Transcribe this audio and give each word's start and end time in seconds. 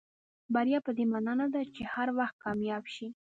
بریا 0.53 0.79
پدې 0.85 1.03
معنا 1.11 1.33
نه 1.41 1.47
ده 1.53 1.61
چې 1.75 1.81
هر 1.93 2.07
وخت 2.17 2.35
کامیاب 2.43 2.83
شئ. 2.93 3.07